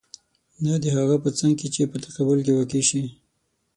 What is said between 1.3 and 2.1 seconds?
څنګ کې چې په